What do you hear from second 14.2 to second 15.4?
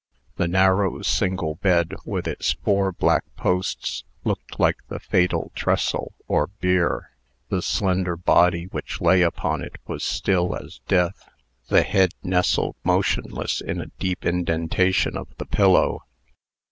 indentation of